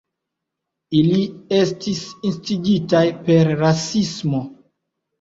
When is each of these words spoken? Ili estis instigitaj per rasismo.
Ili 0.99 1.19
estis 1.59 2.01
instigitaj 2.31 3.05
per 3.31 3.55
rasismo. 3.63 4.47